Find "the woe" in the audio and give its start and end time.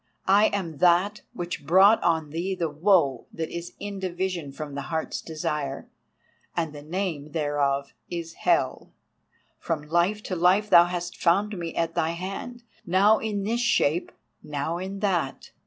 2.55-3.27